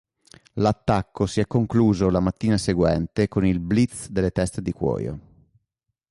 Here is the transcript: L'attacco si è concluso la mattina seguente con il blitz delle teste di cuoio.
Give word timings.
L'attacco 0.55 1.27
si 1.27 1.41
è 1.41 1.45
concluso 1.45 2.09
la 2.09 2.19
mattina 2.19 2.57
seguente 2.57 3.27
con 3.27 3.45
il 3.45 3.59
blitz 3.59 4.09
delle 4.09 4.31
teste 4.31 4.59
di 4.63 4.71
cuoio. 4.71 5.19